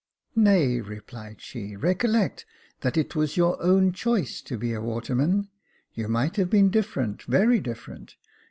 [0.35, 0.43] 39^ Jacob Faithful
[0.73, 2.45] "Nay," replied she, "recollect
[2.79, 5.47] that it was your own choice to be a waterman.
[5.93, 8.15] You might have been different— very different.